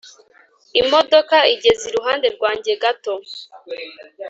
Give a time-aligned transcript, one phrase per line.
[0.81, 3.13] imodoka igeze iruhande rwanjye gato